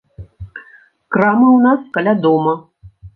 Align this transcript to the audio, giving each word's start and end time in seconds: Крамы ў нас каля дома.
Крамы 1.15 1.45
ў 1.55 1.59
нас 1.65 1.79
каля 1.99 2.13
дома. 2.23 2.55